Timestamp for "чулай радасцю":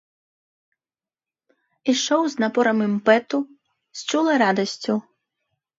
4.11-4.93